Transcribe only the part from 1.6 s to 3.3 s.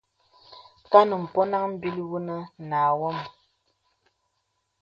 m̀bìl wunə nà wam.